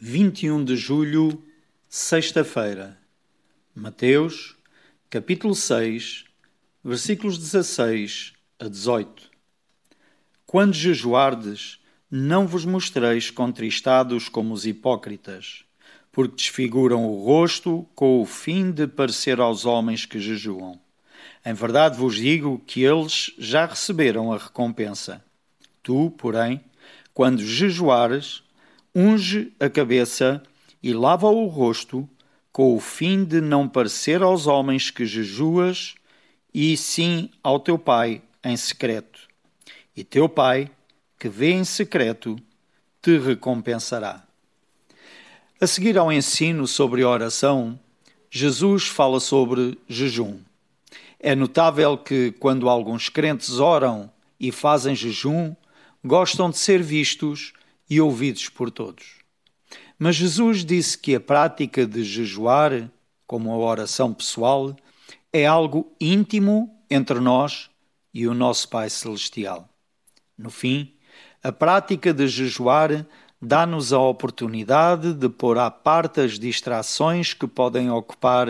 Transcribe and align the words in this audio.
21 0.00 0.64
de 0.64 0.76
julho, 0.76 1.42
sexta-feira. 1.88 2.96
Mateus, 3.74 4.54
capítulo 5.10 5.56
6, 5.56 6.24
versículos 6.84 7.36
16 7.36 8.32
a 8.60 8.68
18. 8.68 9.28
Quando 10.46 10.72
jejuardes, 10.72 11.80
não 12.08 12.46
vos 12.46 12.64
mostreis 12.64 13.28
contristados 13.32 14.28
como 14.28 14.54
os 14.54 14.64
hipócritas, 14.64 15.64
porque 16.12 16.36
desfiguram 16.36 17.04
o 17.04 17.24
rosto 17.24 17.84
com 17.96 18.22
o 18.22 18.24
fim 18.24 18.70
de 18.70 18.86
parecer 18.86 19.40
aos 19.40 19.64
homens 19.64 20.06
que 20.06 20.20
jejuam. 20.20 20.78
Em 21.44 21.54
verdade 21.54 21.98
vos 21.98 22.14
digo 22.14 22.62
que 22.64 22.84
eles 22.84 23.32
já 23.36 23.66
receberam 23.66 24.32
a 24.32 24.38
recompensa. 24.38 25.24
Tu, 25.82 26.08
porém, 26.12 26.60
quando 27.12 27.44
jejuares, 27.44 28.44
unge 28.98 29.52
a 29.60 29.70
cabeça 29.70 30.42
e 30.82 30.92
lava 30.92 31.28
o 31.28 31.46
rosto, 31.46 32.08
com 32.50 32.74
o 32.74 32.80
fim 32.80 33.24
de 33.24 33.40
não 33.40 33.68
parecer 33.68 34.22
aos 34.22 34.48
homens 34.48 34.90
que 34.90 35.06
jejuas, 35.06 35.94
e 36.52 36.76
sim 36.76 37.30
ao 37.40 37.60
teu 37.60 37.78
Pai 37.78 38.20
em 38.42 38.56
secreto. 38.56 39.20
E 39.96 40.02
teu 40.02 40.28
Pai, 40.28 40.68
que 41.16 41.28
vê 41.28 41.52
em 41.52 41.62
secreto, 41.62 42.36
te 43.00 43.16
recompensará. 43.18 44.24
A 45.60 45.66
seguir 45.68 45.96
ao 45.96 46.12
ensino 46.12 46.66
sobre 46.66 47.04
oração, 47.04 47.78
Jesus 48.28 48.88
fala 48.88 49.20
sobre 49.20 49.78
jejum. 49.88 50.40
É 51.20 51.36
notável 51.36 51.96
que, 51.96 52.32
quando 52.32 52.68
alguns 52.68 53.08
crentes 53.08 53.60
oram 53.60 54.10
e 54.40 54.50
fazem 54.50 54.96
jejum, 54.96 55.54
gostam 56.04 56.50
de 56.50 56.58
ser 56.58 56.82
vistos 56.82 57.52
e 57.88 58.00
ouvidos 58.00 58.48
por 58.48 58.70
todos. 58.70 59.16
Mas 59.98 60.16
Jesus 60.16 60.64
disse 60.64 60.96
que 60.96 61.14
a 61.14 61.20
prática 61.20 61.86
de 61.86 62.04
jejuar, 62.04 62.90
como 63.26 63.52
a 63.52 63.56
oração 63.56 64.14
pessoal, 64.14 64.76
é 65.32 65.46
algo 65.46 65.92
íntimo 66.00 66.74
entre 66.88 67.18
nós 67.20 67.68
e 68.14 68.26
o 68.26 68.34
nosso 68.34 68.68
Pai 68.68 68.88
Celestial. 68.88 69.68
No 70.36 70.50
fim, 70.50 70.92
a 71.42 71.52
prática 71.52 72.14
de 72.14 72.26
jejuar 72.28 73.06
dá-nos 73.40 73.92
a 73.92 73.98
oportunidade 73.98 75.12
de 75.12 75.28
pôr 75.28 75.58
à 75.58 75.70
parte 75.70 76.20
as 76.20 76.38
distrações 76.38 77.32
que 77.32 77.46
podem 77.46 77.90
ocupar 77.90 78.48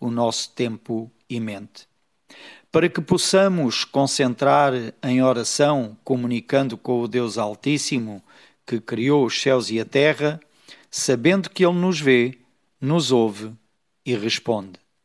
o 0.00 0.10
nosso 0.10 0.50
tempo 0.50 1.10
e 1.28 1.38
mente. 1.40 1.86
Para 2.70 2.88
que 2.88 3.00
possamos 3.00 3.84
concentrar 3.84 4.72
em 5.02 5.22
oração, 5.22 5.96
comunicando 6.02 6.76
com 6.76 7.00
o 7.00 7.08
Deus 7.08 7.38
Altíssimo 7.38 8.22
que 8.66 8.80
criou 8.80 9.24
os 9.24 9.40
céus 9.40 9.70
e 9.70 9.80
a 9.80 9.84
terra, 9.84 10.40
sabendo 10.90 11.50
que 11.50 11.64
Ele 11.64 11.78
nos 11.78 12.00
vê, 12.00 12.38
nos 12.80 13.12
ouve 13.12 13.52
e 14.04 14.14
responde. 14.14 14.83